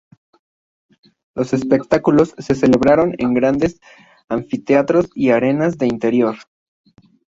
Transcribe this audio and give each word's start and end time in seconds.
Los 1.35 1.53
espectáculos 1.53 2.33
se 2.39 2.55
celebraron 2.55 3.13
en 3.19 3.35
grandes 3.35 3.79
anfiteatros 4.29 5.11
y 5.13 5.29
Arenas 5.29 5.77
de 5.77 5.85
interior. 5.85 6.37